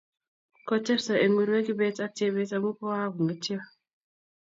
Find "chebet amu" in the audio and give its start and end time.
2.17-2.69